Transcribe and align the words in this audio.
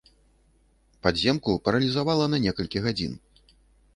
Падземку 1.07 1.51
паралізавала 1.69 2.25
на 2.35 2.39
некалькі 2.45 2.83
гадзін. 2.87 3.13